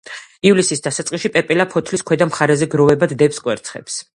ივლისის 0.51 0.79
დასაწყისში 0.87 1.31
პეპელა 1.35 1.67
ფოთლის 1.75 2.05
ქვედა 2.09 2.29
მხარეზე 2.31 2.69
გროვებად 2.77 3.15
დებს 3.21 3.45
კვერცხებს. 3.45 4.05